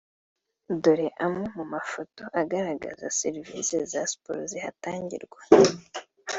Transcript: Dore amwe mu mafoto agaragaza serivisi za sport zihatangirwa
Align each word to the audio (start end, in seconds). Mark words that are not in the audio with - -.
Dore 0.81 1.07
amwe 1.25 1.45
mu 1.57 1.63
mafoto 1.73 2.23
agaragaza 2.41 3.05
serivisi 3.19 3.75
za 3.91 4.03
sport 4.11 4.41
zihatangirwa 4.51 5.41